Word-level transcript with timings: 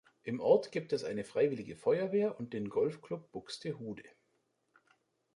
Im 0.23 0.39
Ort 0.39 0.71
gibt 0.71 0.93
es 0.93 1.03
eine 1.03 1.23
Freiwillige 1.23 1.75
Feuerwehr 1.75 2.39
und 2.39 2.53
den 2.53 2.71
Golf-Club 2.71 3.31
Buxtehude. 3.31 4.01